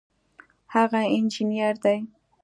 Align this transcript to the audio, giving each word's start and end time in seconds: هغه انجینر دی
هغه 0.75 1.01
انجینر 1.15 1.73
دی 1.83 1.99